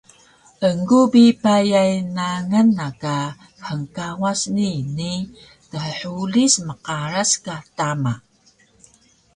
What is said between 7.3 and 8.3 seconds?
ka tama